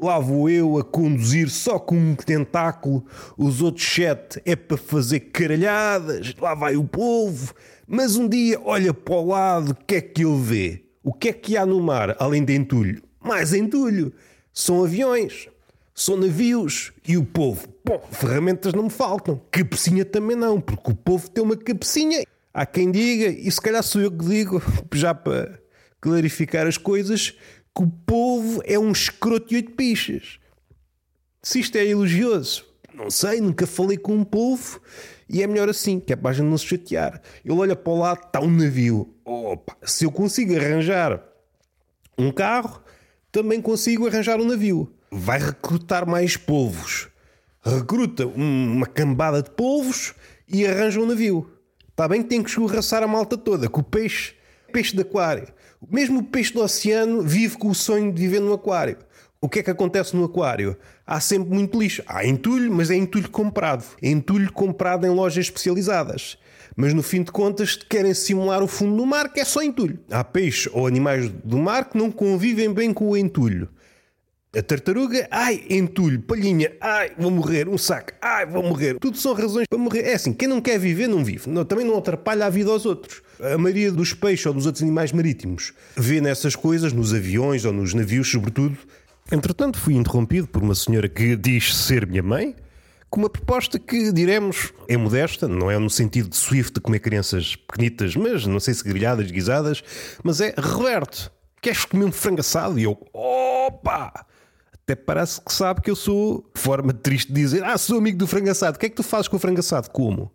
Lá 0.00 0.18
vou 0.18 0.50
eu 0.50 0.78
a 0.78 0.84
conduzir 0.84 1.48
só 1.48 1.78
com 1.78 1.96
um 1.96 2.14
tentáculo, 2.14 3.04
os 3.36 3.62
outros 3.62 3.86
sete 3.86 4.40
é 4.44 4.56
para 4.56 4.76
fazer 4.76 5.20
caralhadas, 5.20 6.34
lá 6.40 6.54
vai 6.54 6.76
o 6.76 6.84
povo. 6.84 7.54
Mas 7.86 8.16
um 8.16 8.28
dia 8.28 8.60
olha 8.64 8.92
para 8.92 9.14
o 9.14 9.28
lado, 9.28 9.72
o 9.72 9.74
que 9.74 9.96
é 9.96 10.00
que 10.00 10.24
ele 10.24 10.40
vê? 10.40 10.84
O 11.02 11.12
que 11.12 11.28
é 11.28 11.32
que 11.32 11.56
há 11.56 11.64
no 11.64 11.80
mar 11.80 12.16
além 12.18 12.44
de 12.44 12.54
entulho? 12.54 13.02
Mais 13.20 13.52
entulho. 13.52 14.12
São 14.52 14.84
aviões 14.84 15.48
são 15.94 16.16
navios 16.16 16.92
e 17.06 17.16
o 17.16 17.24
povo. 17.24 17.68
Bom, 17.84 18.02
ferramentas 18.10 18.72
não 18.72 18.84
me 18.84 18.90
faltam, 18.90 19.40
cabecinha 19.50 20.04
também 20.04 20.36
não, 20.36 20.60
porque 20.60 20.90
o 20.90 20.94
povo 20.94 21.30
tem 21.30 21.42
uma 21.44 21.56
cabecinha. 21.56 22.24
Há 22.52 22.66
quem 22.66 22.90
diga, 22.90 23.28
e 23.28 23.50
se 23.50 23.60
calhar 23.60 23.82
sou 23.82 24.00
eu 24.02 24.10
que 24.10 24.24
digo, 24.24 24.60
já 24.92 25.14
para 25.14 25.60
clarificar 26.04 26.66
as 26.66 26.76
coisas, 26.76 27.30
que 27.74 27.82
o 27.82 27.88
povo 27.88 28.62
é 28.66 28.78
um 28.78 28.92
escroto 28.92 29.48
de 29.48 29.56
oito 29.56 29.72
pichas. 29.72 30.38
Se 31.42 31.60
isto 31.60 31.76
é 31.76 31.86
elogioso, 31.86 32.64
não 32.94 33.10
sei, 33.10 33.40
nunca 33.40 33.66
falei 33.66 33.96
com 33.96 34.14
um 34.14 34.24
povo 34.24 34.80
e 35.28 35.42
é 35.42 35.46
melhor 35.46 35.68
assim, 35.68 35.98
que 35.98 36.12
é 36.12 36.16
para 36.16 36.30
a 36.30 36.32
gente 36.34 36.46
não 36.46 36.58
se 36.58 36.66
chatear. 36.66 37.20
Ele 37.44 37.54
olha 37.54 37.74
para 37.74 37.92
o 37.92 37.98
lado, 37.98 38.26
está 38.26 38.40
um 38.40 38.50
navio. 38.50 39.14
Opa, 39.24 39.76
se 39.82 40.04
eu 40.04 40.12
consigo 40.12 40.54
arranjar 40.54 41.22
um 42.18 42.30
carro, 42.30 42.82
também 43.32 43.60
consigo 43.60 44.06
arranjar 44.06 44.40
um 44.40 44.44
navio 44.44 44.94
vai 45.14 45.38
recrutar 45.38 46.06
mais 46.06 46.36
polvos. 46.36 47.08
Recruta 47.62 48.26
uma 48.26 48.86
cambada 48.86 49.42
de 49.42 49.50
polvos 49.50 50.12
e 50.48 50.66
arranja 50.66 51.00
um 51.00 51.06
navio. 51.06 51.50
Está 51.88 52.08
bem 52.08 52.22
que 52.22 52.28
tem 52.28 52.42
que 52.42 52.50
escorraçar 52.50 53.02
a 53.02 53.06
malta 53.06 53.38
toda, 53.38 53.68
que 53.68 53.78
o 53.78 53.82
peixe, 53.82 54.34
peixe 54.74 54.96
de 54.96 55.02
aquário. 55.02 55.46
Mesmo 55.88 56.18
o 56.18 56.24
peixe 56.24 56.52
do 56.52 56.60
oceano 56.60 57.22
vive 57.22 57.56
com 57.56 57.68
o 57.68 57.74
sonho 57.74 58.12
de 58.12 58.20
viver 58.20 58.40
no 58.40 58.52
aquário. 58.52 58.98
O 59.40 59.48
que 59.48 59.60
é 59.60 59.62
que 59.62 59.70
acontece 59.70 60.16
no 60.16 60.24
aquário? 60.24 60.76
Há 61.06 61.20
sempre 61.20 61.54
muito 61.54 61.78
lixo. 61.78 62.02
Há 62.08 62.26
entulho, 62.26 62.72
mas 62.72 62.90
é 62.90 62.96
entulho 62.96 63.30
comprado. 63.30 63.84
É 64.02 64.08
entulho 64.08 64.52
comprado 64.52 65.06
em 65.06 65.10
lojas 65.10 65.44
especializadas. 65.44 66.36
Mas 66.74 66.92
no 66.92 67.04
fim 67.04 67.22
de 67.22 67.30
contas 67.30 67.76
querem 67.76 68.14
simular 68.14 68.64
o 68.64 68.66
fundo 68.66 68.96
do 68.96 69.06
mar, 69.06 69.32
que 69.32 69.38
é 69.38 69.44
só 69.44 69.62
entulho. 69.62 70.00
Há 70.10 70.24
peixes 70.24 70.68
ou 70.72 70.88
animais 70.88 71.28
do 71.28 71.58
mar 71.58 71.88
que 71.88 71.96
não 71.96 72.10
convivem 72.10 72.72
bem 72.72 72.92
com 72.92 73.10
o 73.10 73.16
entulho. 73.16 73.68
A 74.56 74.62
tartaruga, 74.62 75.26
ai, 75.32 75.64
entulho, 75.68 76.22
palhinha, 76.22 76.70
ai, 76.80 77.10
vou 77.18 77.28
morrer, 77.28 77.68
um 77.68 77.76
saco, 77.76 78.12
ai, 78.22 78.46
vou 78.46 78.62
morrer. 78.62 78.96
Tudo 79.00 79.16
são 79.16 79.34
razões 79.34 79.66
para 79.68 79.78
morrer. 79.78 80.02
É 80.02 80.14
assim, 80.14 80.32
quem 80.32 80.46
não 80.46 80.60
quer 80.60 80.78
viver, 80.78 81.08
não 81.08 81.24
vive. 81.24 81.50
Não, 81.50 81.64
também 81.64 81.84
não 81.84 81.98
atrapalha 81.98 82.46
a 82.46 82.50
vida 82.50 82.70
aos 82.70 82.86
outros. 82.86 83.20
A 83.40 83.58
maioria 83.58 83.90
dos 83.90 84.14
peixes 84.14 84.46
ou 84.46 84.54
dos 84.54 84.64
outros 84.64 84.82
animais 84.82 85.10
marítimos 85.10 85.72
vê 85.96 86.20
nessas 86.20 86.54
coisas, 86.54 86.92
nos 86.92 87.12
aviões 87.12 87.64
ou 87.64 87.72
nos 87.72 87.94
navios, 87.94 88.30
sobretudo. 88.30 88.78
Entretanto, 89.32 89.76
fui 89.76 89.94
interrompido 89.94 90.46
por 90.46 90.62
uma 90.62 90.74
senhora 90.76 91.08
que 91.08 91.34
diz 91.34 91.74
ser 91.74 92.06
minha 92.06 92.22
mãe, 92.22 92.54
com 93.10 93.20
uma 93.20 93.30
proposta 93.30 93.76
que, 93.76 94.12
diremos, 94.12 94.72
é 94.88 94.96
modesta, 94.96 95.48
não 95.48 95.68
é 95.68 95.78
no 95.80 95.90
sentido 95.90 96.28
de 96.28 96.36
Swift 96.36 96.74
de 96.74 96.80
comer 96.80 97.00
crianças 97.00 97.56
pequenitas, 97.56 98.14
mas 98.14 98.46
não 98.46 98.60
sei 98.60 98.74
se 98.74 98.84
grelhadas, 98.84 99.30
guisadas, 99.32 99.82
mas 100.22 100.40
é 100.40 100.54
Roberto, 100.56 101.32
queres 101.60 101.84
comer 101.84 102.04
um 102.04 102.12
frango 102.12 102.40
assado? 102.40 102.78
E 102.78 102.84
eu, 102.84 102.96
opa! 103.12 104.26
Até 104.84 104.94
parece 104.94 105.40
que 105.40 105.52
sabe 105.52 105.80
que 105.80 105.90
eu 105.90 105.96
sou, 105.96 106.44
forma 106.54 106.92
triste 106.92 107.32
de 107.32 107.40
dizer, 107.40 107.64
ah, 107.64 107.76
sou 107.78 107.96
amigo 107.96 108.18
do 108.18 108.26
frango 108.26 108.50
assado. 108.50 108.76
O 108.76 108.78
que 108.78 108.86
é 108.86 108.88
que 108.90 108.94
tu 108.94 109.02
fazes 109.02 109.28
com 109.28 109.36
o 109.36 109.40
frango 109.40 109.60
assado? 109.60 109.90
Como? 109.90 110.30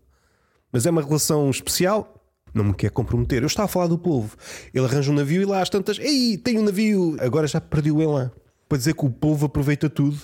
Mas 0.71 0.87
é 0.87 0.89
uma 0.89 1.03
relação 1.03 1.49
especial? 1.51 2.15
Não 2.51 2.63
me 2.63 2.73
quer 2.73 2.89
comprometer. 2.89 3.43
Eu 3.43 3.47
estava 3.47 3.65
a 3.65 3.67
falar 3.67 3.85
do 3.85 3.97
povo. 3.97 4.35
Ele 4.73 4.85
arranja 4.85 5.11
um 5.11 5.13
navio 5.13 5.43
e 5.43 5.45
lá 5.45 5.61
às 5.61 5.69
tantas, 5.69 5.99
ei, 5.99 6.35
tem 6.35 6.57
um 6.57 6.63
navio, 6.63 7.15
agora 7.19 7.45
já 7.45 7.61
perdi 7.61 7.91
o 7.91 8.01
elan. 8.01 8.31
Para 8.67 8.79
dizer 8.79 8.95
que 8.95 9.05
o 9.05 9.09
povo 9.11 9.45
aproveita 9.45 9.87
tudo 9.87 10.17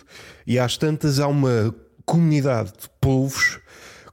e 0.46 0.58
às 0.58 0.76
tantas 0.76 1.20
há 1.20 1.28
uma 1.28 1.74
comunidade 2.04 2.72
de 2.72 2.90
povos 3.00 3.60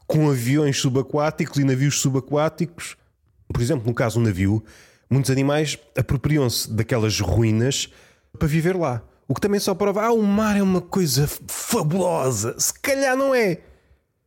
com 0.07 0.29
aviões 0.29 0.79
subaquáticos 0.79 1.59
e 1.59 1.65
navios 1.65 2.01
subaquáticos. 2.01 2.97
Por 3.51 3.63
exemplo, 3.63 3.87
no 3.87 3.95
caso 3.95 4.21
do 4.21 4.27
navio, 4.27 4.63
muitos 5.09 5.31
animais 5.31 5.79
apropriam-se 5.97 6.71
daquelas 6.71 7.19
ruínas 7.19 7.91
para 8.39 8.49
viver 8.49 8.77
lá. 8.77 9.03
O 9.33 9.35
que 9.35 9.41
também 9.41 9.59
só 9.59 9.75
prova, 9.75 10.03
ah, 10.03 10.13
o 10.13 10.23
mar 10.23 10.59
é 10.59 10.63
uma 10.63 10.83
coisa 10.83 11.27
fabulosa. 11.47 12.55
Se 12.59 12.71
calhar 12.79 13.17
não 13.17 13.35
é. 13.35 13.61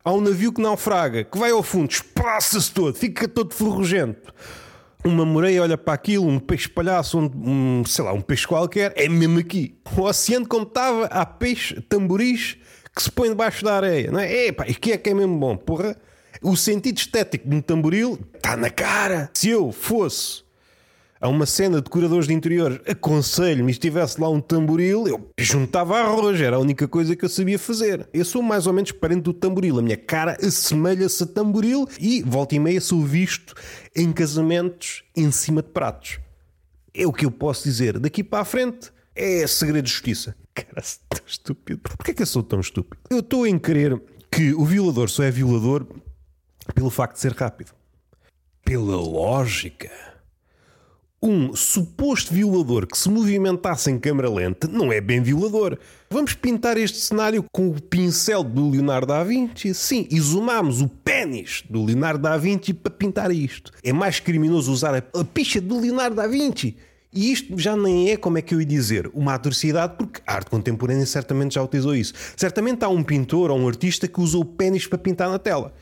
Há 0.04 0.12
um 0.12 0.20
navio 0.20 0.52
que 0.52 0.60
naufraga, 0.60 1.22
que 1.22 1.38
vai 1.38 1.52
ao 1.52 1.62
fundo, 1.62 1.92
espaça-se 1.92 2.72
todo, 2.72 2.92
fica 2.92 3.28
todo 3.28 3.54
ferrugento. 3.54 4.34
Uma 5.04 5.24
moreia 5.24 5.62
olha 5.62 5.78
para 5.78 5.94
aquilo, 5.94 6.26
um 6.26 6.40
peixe 6.40 6.68
palhaço, 6.68 7.20
um, 7.20 7.30
um, 7.36 7.84
sei 7.84 8.04
lá, 8.04 8.12
um 8.12 8.20
peixe 8.20 8.48
qualquer, 8.48 8.92
é 8.96 9.08
mesmo 9.08 9.38
aqui. 9.38 9.78
O 9.96 10.02
oceano, 10.02 10.44
como 10.44 10.64
estava, 10.64 11.04
há 11.04 11.24
peixe, 11.24 11.80
tamboris, 11.82 12.56
que 12.92 13.00
se 13.00 13.12
põe 13.12 13.28
debaixo 13.28 13.64
da 13.64 13.76
areia, 13.76 14.10
não 14.10 14.18
é? 14.18 14.46
Epá, 14.46 14.64
que 14.64 14.90
é 14.90 14.98
que 14.98 15.10
é 15.10 15.14
mesmo 15.14 15.38
bom, 15.38 15.56
porra. 15.56 15.96
O 16.42 16.56
sentido 16.56 16.98
estético 16.98 17.48
de 17.48 17.54
um 17.54 17.60
tamboril 17.60 18.18
está 18.34 18.56
na 18.56 18.70
cara. 18.70 19.30
Se 19.34 19.50
eu 19.50 19.70
fosse 19.70 20.42
a 21.20 21.28
uma 21.28 21.46
cena 21.46 21.80
de 21.80 21.88
curadores 21.88 22.26
de 22.26 22.34
interior, 22.34 22.80
aconselho-me, 22.86 23.70
estivesse 23.70 24.20
lá 24.20 24.28
um 24.28 24.40
tamboril, 24.40 25.06
eu 25.06 25.30
juntava 25.38 25.98
arroz, 25.98 26.40
era 26.40 26.56
a 26.56 26.58
única 26.58 26.86
coisa 26.86 27.16
que 27.16 27.24
eu 27.24 27.28
sabia 27.28 27.58
fazer. 27.58 28.08
Eu 28.12 28.24
sou 28.24 28.42
mais 28.42 28.66
ou 28.66 28.72
menos 28.72 28.92
parente 28.92 29.22
do 29.22 29.32
tamboril, 29.32 29.78
a 29.78 29.82
minha 29.82 29.96
cara 29.96 30.36
assemelha-se 30.42 31.22
a 31.22 31.26
tamboril 31.26 31.88
e, 31.98 32.22
volta 32.22 32.54
e 32.54 32.58
meia, 32.58 32.80
sou 32.80 33.02
visto 33.02 33.54
em 33.94 34.12
casamentos 34.12 35.04
em 35.16 35.30
cima 35.30 35.62
de 35.62 35.68
pratos. 35.68 36.18
É 36.94 37.06
o 37.06 37.12
que 37.12 37.26
eu 37.26 37.30
posso 37.30 37.64
dizer. 37.64 37.98
Daqui 37.98 38.24
para 38.24 38.40
a 38.40 38.44
frente 38.44 38.90
é 39.14 39.46
segredo 39.46 39.84
de 39.84 39.90
justiça. 39.90 40.36
Cara, 40.54 40.82
tão 41.08 41.20
estúpido. 41.26 41.80
Porquê 41.82 42.12
é 42.12 42.14
que 42.14 42.22
eu 42.22 42.26
sou 42.26 42.42
tão 42.42 42.60
estúpido? 42.60 42.98
Eu 43.10 43.20
estou 43.20 43.46
em 43.46 43.58
crer 43.58 44.00
que 44.30 44.54
o 44.54 44.64
violador 44.64 45.08
só 45.08 45.22
é 45.22 45.30
violador 45.30 45.86
pelo 46.74 46.90
facto 46.90 47.14
de 47.14 47.20
ser 47.20 47.32
rápido. 47.32 47.72
Pela 48.64 48.96
lógica 48.96 49.90
um 51.26 51.54
suposto 51.54 52.32
violador 52.32 52.86
que 52.86 52.96
se 52.96 53.08
movimentasse 53.08 53.90
em 53.90 53.98
câmara 53.98 54.30
lenta 54.30 54.68
não 54.68 54.92
é 54.92 55.00
bem 55.00 55.20
violador. 55.20 55.78
Vamos 56.08 56.34
pintar 56.34 56.76
este 56.76 56.98
cenário 56.98 57.44
com 57.52 57.68
o 57.68 57.80
pincel 57.80 58.44
do 58.44 58.70
Leonardo 58.70 59.08
da 59.08 59.24
Vinci? 59.24 59.74
Sim, 59.74 60.06
e 60.10 60.20
zoomámos 60.20 60.80
o 60.80 60.88
pênis 60.88 61.64
do 61.68 61.84
Leonardo 61.84 62.22
da 62.22 62.36
Vinci 62.36 62.72
para 62.72 62.92
pintar 62.92 63.30
isto. 63.30 63.72
É 63.82 63.92
mais 63.92 64.20
criminoso 64.20 64.72
usar 64.72 64.94
a, 64.94 65.20
a 65.20 65.24
picha 65.24 65.60
do 65.60 65.80
Leonardo 65.80 66.16
da 66.16 66.26
Vinci. 66.26 66.76
E 67.12 67.32
isto 67.32 67.58
já 67.58 67.74
nem 67.74 68.10
é, 68.10 68.16
como 68.16 68.38
é 68.38 68.42
que 68.42 68.54
eu 68.54 68.60
ia 68.60 68.66
dizer, 68.66 69.10
uma 69.14 69.34
atrocidade, 69.34 69.94
porque 69.96 70.20
a 70.26 70.34
arte 70.34 70.50
contemporânea 70.50 71.06
certamente 71.06 71.54
já 71.54 71.62
utilizou 71.62 71.94
isso. 71.94 72.12
Certamente 72.36 72.84
há 72.84 72.88
um 72.88 73.02
pintor 73.02 73.50
ou 73.50 73.58
um 73.58 73.66
artista 73.66 74.06
que 74.06 74.20
usou 74.20 74.42
o 74.42 74.44
pênis 74.44 74.86
para 74.86 74.98
pintar 74.98 75.30
na 75.30 75.38
tela. 75.38 75.72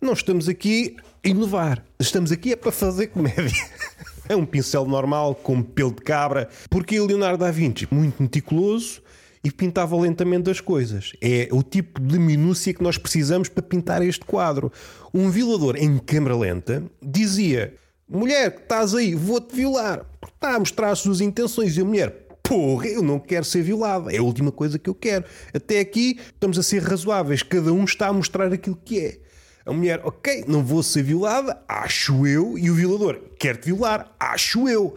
Não 0.00 0.12
estamos 0.12 0.48
aqui 0.48 0.96
a 1.24 1.28
inovar. 1.28 1.84
Estamos 1.98 2.30
aqui 2.30 2.52
é 2.52 2.56
para 2.56 2.70
fazer 2.70 3.08
comédia. 3.08 3.50
É 4.28 4.34
um 4.34 4.46
pincel 4.46 4.86
normal, 4.86 5.34
com 5.34 5.62
pelo 5.62 5.92
de 5.92 6.02
cabra, 6.02 6.48
porque 6.70 6.98
Leonardo 6.98 7.44
da 7.44 7.50
Vinci, 7.50 7.86
muito 7.90 8.22
meticuloso, 8.22 9.02
e 9.44 9.50
pintava 9.50 9.94
lentamente 10.00 10.48
as 10.50 10.60
coisas. 10.60 11.12
É 11.20 11.48
o 11.52 11.62
tipo 11.62 12.00
de 12.00 12.18
minúcia 12.18 12.72
que 12.72 12.82
nós 12.82 12.96
precisamos 12.96 13.48
para 13.48 13.62
pintar 13.62 14.02
este 14.02 14.24
quadro. 14.24 14.72
Um 15.12 15.30
violador 15.30 15.76
em 15.76 15.98
câmara 15.98 16.34
lenta 16.34 16.82
dizia: 17.02 17.74
Mulher, 18.08 18.54
que 18.54 18.62
estás 18.62 18.94
aí, 18.94 19.14
vou-te 19.14 19.54
violar. 19.54 20.06
Está 20.34 20.54
a 20.54 20.58
mostrar 20.58 20.90
as 20.90 21.00
suas 21.00 21.20
intenções. 21.20 21.76
E 21.76 21.82
a 21.82 21.84
mulher: 21.84 22.26
Porra, 22.42 22.86
eu 22.86 23.02
não 23.02 23.18
quero 23.18 23.44
ser 23.44 23.62
violada. 23.62 24.10
É 24.10 24.16
a 24.16 24.22
última 24.22 24.50
coisa 24.50 24.78
que 24.78 24.88
eu 24.88 24.94
quero. 24.94 25.24
Até 25.52 25.78
aqui 25.78 26.18
estamos 26.32 26.58
a 26.58 26.62
ser 26.62 26.82
razoáveis. 26.82 27.42
Cada 27.42 27.72
um 27.72 27.84
está 27.84 28.08
a 28.08 28.12
mostrar 28.12 28.50
aquilo 28.50 28.78
que 28.82 28.98
é. 28.98 29.18
A 29.66 29.72
mulher, 29.72 30.00
ok, 30.04 30.44
não 30.46 30.62
vou 30.62 30.82
ser 30.82 31.02
violada, 31.02 31.62
acho 31.66 32.26
eu. 32.26 32.58
E 32.58 32.70
o 32.70 32.74
violador, 32.74 33.18
quer-te 33.38 33.66
violar, 33.66 34.14
acho 34.20 34.68
eu. 34.68 34.96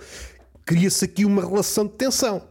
Cria-se 0.66 1.06
aqui 1.06 1.24
uma 1.24 1.42
relação 1.42 1.86
de 1.86 1.94
tensão. 1.94 2.46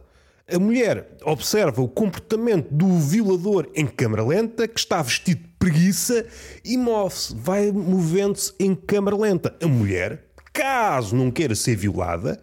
A 0.51 0.57
mulher 0.57 1.17
observa 1.23 1.81
o 1.81 1.89
comportamento 1.89 2.69
do 2.71 2.97
violador 2.99 3.69
em 3.75 3.85
câmara 3.85 4.23
lenta, 4.23 4.67
que 4.67 4.79
está 4.79 5.01
vestido 5.01 5.41
de 5.41 5.47
preguiça 5.59 6.25
e 6.63 6.77
move-se, 6.77 7.35
vai 7.35 7.71
movendo-se 7.71 8.53
em 8.57 8.73
câmara 8.73 9.15
lenta. 9.15 9.55
A 9.61 9.67
mulher, 9.67 10.25
caso 10.53 11.15
não 11.15 11.29
queira 11.29 11.53
ser 11.53 11.75
violada, 11.75 12.41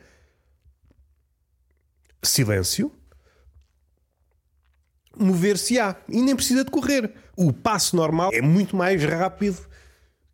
silêncio, 2.23 2.93
mover-se-á 5.17 5.97
e 6.09 6.21
nem 6.21 6.37
precisa 6.37 6.65
de 6.65 6.71
correr. 6.71 7.13
O 7.37 7.53
passo 7.53 7.97
normal 7.97 8.31
é 8.33 8.41
muito 8.41 8.77
mais 8.77 9.03
rápido 9.03 9.59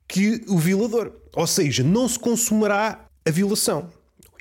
que 0.07 0.43
o 0.49 0.59
violador. 0.59 1.13
Ou 1.35 1.47
seja, 1.47 1.83
não 1.83 2.09
se 2.09 2.19
consumará 2.19 3.07
a 3.27 3.31
violação. 3.31 3.89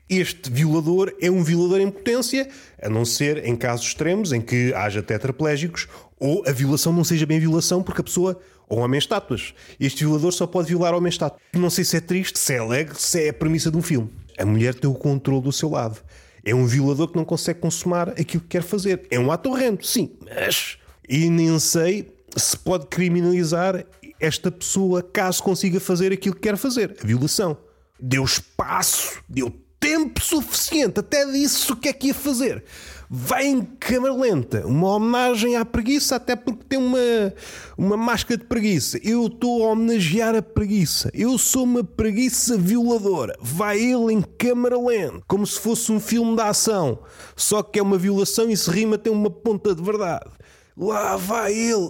Este 0.09 0.49
violador 0.49 1.13
é 1.21 1.29
um 1.29 1.43
violador 1.43 1.79
em 1.79 1.91
potência, 1.91 2.49
a 2.81 2.89
não 2.89 3.05
ser 3.05 3.45
em 3.45 3.55
casos 3.55 3.85
extremos 3.85 4.33
em 4.33 4.41
que 4.41 4.73
haja 4.73 5.03
tetraplégicos 5.03 5.87
ou 6.19 6.43
a 6.47 6.51
violação 6.51 6.91
não 6.91 7.03
seja 7.03 7.27
bem 7.27 7.39
violação 7.39 7.83
porque 7.83 8.01
a 8.01 8.03
pessoa 8.03 8.39
ou 8.67 8.79
homem 8.79 8.97
estátuas. 8.97 9.53
Este 9.79 10.03
violador 10.03 10.31
só 10.31 10.47
pode 10.47 10.67
violar 10.67 10.95
homem 10.95 11.09
estátua. 11.09 11.39
Não 11.53 11.69
sei 11.69 11.83
se 11.83 11.97
é 11.97 12.01
triste, 12.01 12.39
se 12.39 12.53
é 12.53 12.57
alegre, 12.57 12.95
se 12.99 13.25
é 13.25 13.29
a 13.29 13.33
premissa 13.33 13.69
de 13.69 13.77
um 13.77 13.81
filme. 13.81 14.09
A 14.37 14.45
mulher 14.45 14.73
tem 14.73 14.89
o 14.89 14.95
controle 14.95 15.43
do 15.43 15.51
seu 15.51 15.69
lado. 15.69 15.99
É 16.43 16.55
um 16.55 16.65
violador 16.65 17.09
que 17.09 17.15
não 17.17 17.25
consegue 17.25 17.59
consumar 17.59 18.09
aquilo 18.09 18.41
que 18.41 18.49
quer 18.49 18.63
fazer. 18.63 19.05
É 19.11 19.19
um 19.19 19.31
ato 19.31 19.49
horrendo, 19.49 19.85
sim, 19.85 20.11
mas. 20.23 20.77
E 21.07 21.29
nem 21.29 21.57
sei 21.59 22.07
se 22.36 22.57
pode 22.57 22.88
criminalizar 22.88 23.86
esta 24.19 24.51
pessoa 24.51 25.01
caso 25.01 25.41
consiga 25.41 25.79
fazer 25.79 26.12
aquilo 26.12 26.36
que 26.36 26.41
quer 26.41 26.57
fazer 26.57 26.98
a 27.01 27.05
violação. 27.05 27.57
Deu 28.00 28.24
espaço, 28.24 29.21
deu 29.27 29.53
tempo 29.79 30.21
suficiente, 30.21 31.00
até 31.00 31.25
disse 31.25 31.71
o 31.71 31.75
que 31.75 31.88
é 31.88 31.93
que 31.93 32.07
ia 32.07 32.13
fazer. 32.13 32.63
Vai 33.12 33.48
em 33.48 33.62
câmara 33.62 34.13
lenta, 34.13 34.67
uma 34.67 34.95
homenagem 34.95 35.55
à 35.55 35.65
preguiça, 35.65 36.17
até 36.17 36.36
porque 36.36 36.63
tem 36.69 36.77
uma, 36.77 37.33
uma 37.75 37.98
máscara 37.98 38.39
de 38.39 38.45
preguiça. 38.45 39.00
Eu 39.03 39.25
estou 39.25 39.63
a 39.63 39.71
homenagear 39.71 40.36
a 40.36 40.43
preguiça. 40.43 41.09
Eu 41.12 41.36
sou 41.39 41.63
uma 41.63 41.83
preguiça 41.83 42.55
violadora. 42.55 43.36
Vai 43.41 43.79
ele 43.79 44.13
em 44.13 44.21
câmara 44.21 44.77
lenta, 44.77 45.24
como 45.27 45.48
se 45.48 45.59
fosse 45.59 45.91
um 45.91 46.00
filme 46.00 46.36
de 46.36 46.41
ação. 46.43 47.00
Só 47.36 47.63
que 47.63 47.79
é 47.79 47.81
uma 47.81 47.98
violação 47.98 48.48
e 48.48 48.55
se 48.55 48.69
rima 48.69 48.95
tem 48.95 49.12
uma 49.12 49.31
ponta 49.31 49.74
de 49.74 49.81
verdade. 49.81 50.29
Lá 50.77 51.17
vai 51.17 51.51
ele. 51.51 51.89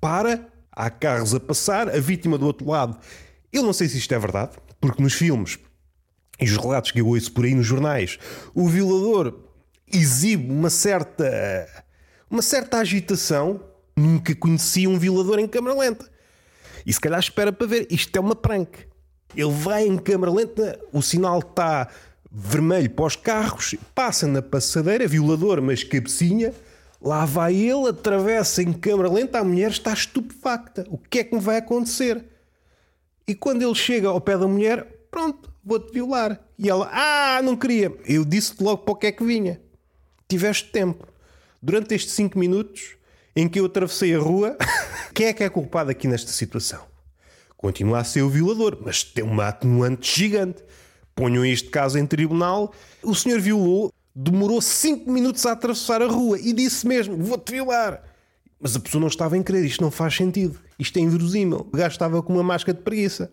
Para, 0.00 0.48
há 0.70 0.90
carros 0.90 1.34
a 1.34 1.40
passar, 1.40 1.88
a 1.88 1.98
vítima 2.00 2.36
do 2.38 2.46
outro 2.46 2.68
lado. 2.68 2.98
Eu 3.52 3.62
não 3.62 3.72
sei 3.72 3.88
se 3.88 3.98
isto 3.98 4.14
é 4.14 4.18
verdade, 4.18 4.52
porque 4.80 5.02
nos 5.02 5.14
filmes 5.14 5.58
e 6.38 6.44
os 6.44 6.56
relatos 6.56 6.90
que 6.90 7.00
eu 7.00 7.06
ouço 7.06 7.32
por 7.32 7.44
aí 7.44 7.54
nos 7.54 7.66
jornais, 7.66 8.18
o 8.54 8.68
violador 8.68 9.34
exibe 9.90 10.52
uma 10.52 10.68
certa, 10.70 11.66
uma 12.30 12.42
certa 12.42 12.78
agitação. 12.78 13.60
Nunca 13.96 14.34
conheci 14.34 14.86
um 14.86 14.98
violador 14.98 15.38
em 15.38 15.48
câmara 15.48 15.78
lenta. 15.78 16.06
E 16.84 16.92
se 16.92 17.00
calhar 17.00 17.18
espera 17.18 17.52
para 17.52 17.66
ver. 17.66 17.86
Isto 17.90 18.16
é 18.16 18.20
uma 18.20 18.36
prank. 18.36 18.86
Ele 19.34 19.50
vai 19.50 19.86
em 19.86 19.96
câmara 19.96 20.30
lenta, 20.30 20.78
o 20.92 21.02
sinal 21.02 21.38
está 21.38 21.88
vermelho 22.30 22.90
para 22.90 23.06
os 23.06 23.16
carros, 23.16 23.74
passa 23.94 24.26
na 24.26 24.42
passadeira, 24.42 25.08
violador, 25.08 25.60
mas 25.62 25.82
cabecinha. 25.82 26.52
Lá 27.00 27.24
vai 27.24 27.54
ele, 27.54 27.88
atravessa 27.88 28.62
em 28.62 28.72
câmara 28.72 29.10
lenta, 29.10 29.38
a 29.38 29.44
mulher 29.44 29.70
está 29.70 29.92
estupefacta. 29.92 30.86
O 30.88 30.98
que 30.98 31.20
é 31.20 31.24
que 31.24 31.34
me 31.34 31.40
vai 31.40 31.58
acontecer? 31.58 32.24
E 33.26 33.34
quando 33.34 33.62
ele 33.62 33.74
chega 33.74 34.08
ao 34.08 34.20
pé 34.20 34.38
da 34.38 34.46
mulher, 34.46 34.86
pronto, 35.10 35.52
vou-te 35.64 35.92
violar. 35.92 36.40
E 36.58 36.70
ela, 36.70 36.88
ah, 36.92 37.40
não 37.42 37.56
queria. 37.56 37.92
Eu 38.04 38.24
disse-te 38.24 38.62
logo 38.62 38.78
para 38.78 38.92
o 38.92 38.96
que 38.96 39.06
é 39.08 39.12
que 39.12 39.24
vinha. 39.24 39.60
Tiveste 40.28 40.70
tempo. 40.70 41.06
Durante 41.60 41.94
estes 41.94 42.14
5 42.14 42.38
minutos 42.38 42.96
em 43.34 43.48
que 43.48 43.60
eu 43.60 43.66
atravessei 43.66 44.14
a 44.14 44.18
rua, 44.18 44.56
quem 45.12 45.26
é 45.26 45.32
que 45.32 45.42
é 45.42 45.48
culpado 45.48 45.90
aqui 45.90 46.06
nesta 46.06 46.30
situação? 46.30 46.84
Continua 47.56 47.98
a 47.98 48.04
ser 48.04 48.22
o 48.22 48.30
violador, 48.30 48.78
mas 48.80 49.02
tem 49.02 49.24
uma 49.24 49.48
atenuante 49.48 50.18
gigante. 50.18 50.62
Ponham 51.14 51.44
este 51.44 51.68
caso 51.68 51.98
em 51.98 52.06
tribunal. 52.06 52.72
O 53.02 53.14
senhor 53.14 53.40
violou, 53.40 53.92
demorou 54.16 54.62
5 54.62 55.10
minutos 55.10 55.44
a 55.44 55.52
atravessar 55.52 56.00
a 56.00 56.06
rua 56.06 56.38
e 56.40 56.54
disse 56.54 56.86
mesmo: 56.86 57.22
Vou-te 57.22 57.52
violar. 57.52 58.02
Mas 58.58 58.74
a 58.74 58.80
pessoa 58.80 59.00
não 59.00 59.08
estava 59.08 59.36
em 59.36 59.42
crer, 59.42 59.64
isto 59.66 59.82
não 59.82 59.90
faz 59.90 60.16
sentido. 60.16 60.58
Isto 60.78 60.98
é 60.98 61.02
inverosímil. 61.02 61.68
O 61.70 61.76
gajo 61.76 61.92
estava 61.92 62.22
com 62.22 62.32
uma 62.32 62.42
máscara 62.42 62.76
de 62.76 62.82
preguiça. 62.82 63.30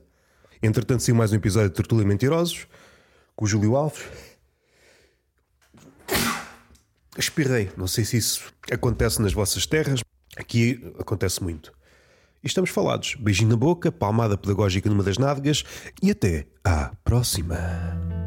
Entretanto, 0.62 1.02
saiu 1.02 1.16
mais 1.16 1.32
um 1.32 1.36
episódio 1.36 1.70
de 1.70 1.76
Tertulia 1.76 2.06
Mentirosos 2.06 2.68
com 3.36 3.46
o 3.46 3.48
Júlio 3.48 3.78
Alves. 3.78 4.04
Espirrei. 7.18 7.72
Não 7.78 7.88
sei 7.88 8.04
se 8.04 8.18
isso 8.18 8.54
acontece 8.70 9.22
nas 9.22 9.32
vossas 9.32 9.66
terras. 9.66 10.02
Aqui 10.36 10.94
acontece 11.00 11.42
muito. 11.42 11.72
E 12.44 12.48
estamos 12.48 12.70
falados. 12.70 13.16
Beijinho 13.16 13.52
na 13.52 13.56
boca, 13.56 13.92
palmada 13.92 14.38
pedagógica 14.38 14.90
numa 14.90 15.04
das 15.04 15.18
nádegas 15.18 15.64
e 16.02 16.12
até 16.12 16.48
à 16.64 16.92
próxima. 17.04 18.23